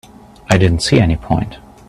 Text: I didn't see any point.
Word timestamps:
I 0.49 0.57
didn't 0.57 0.79
see 0.79 0.99
any 0.99 1.15
point. 1.15 1.59